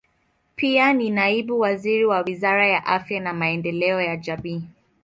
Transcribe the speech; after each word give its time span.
Pia 0.55 0.93
ni 0.93 1.09
naibu 1.09 1.59
waziri 1.59 2.05
wa 2.05 2.21
Wizara 2.21 2.67
ya 2.67 2.85
Afya 2.85 3.19
na 3.19 3.33
Maendeleo 3.33 4.01
ya 4.01 4.17
Jamii. 4.17 4.63